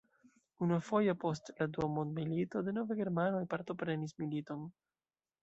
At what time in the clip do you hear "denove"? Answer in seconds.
2.71-2.99